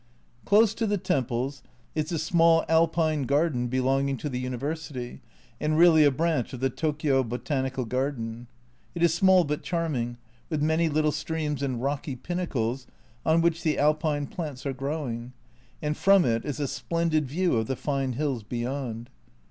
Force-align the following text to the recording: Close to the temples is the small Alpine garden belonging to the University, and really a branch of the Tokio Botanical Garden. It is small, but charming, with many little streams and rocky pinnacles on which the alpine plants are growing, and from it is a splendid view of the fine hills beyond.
Close 0.45 0.73
to 0.73 0.87
the 0.87 0.97
temples 0.97 1.61
is 1.93 2.09
the 2.09 2.17
small 2.17 2.65
Alpine 2.67 3.21
garden 3.25 3.67
belonging 3.67 4.17
to 4.17 4.29
the 4.29 4.39
University, 4.39 5.21
and 5.59 5.77
really 5.77 6.03
a 6.03 6.09
branch 6.09 6.53
of 6.53 6.59
the 6.59 6.71
Tokio 6.71 7.21
Botanical 7.23 7.85
Garden. 7.85 8.47
It 8.95 9.03
is 9.03 9.13
small, 9.13 9.43
but 9.43 9.61
charming, 9.61 10.17
with 10.49 10.59
many 10.59 10.89
little 10.89 11.11
streams 11.11 11.61
and 11.61 11.83
rocky 11.83 12.15
pinnacles 12.15 12.87
on 13.23 13.41
which 13.41 13.61
the 13.61 13.77
alpine 13.77 14.25
plants 14.25 14.65
are 14.65 14.73
growing, 14.73 15.33
and 15.83 15.95
from 15.95 16.25
it 16.25 16.45
is 16.45 16.59
a 16.59 16.67
splendid 16.67 17.27
view 17.27 17.55
of 17.57 17.67
the 17.67 17.75
fine 17.75 18.13
hills 18.13 18.41
beyond. 18.41 19.07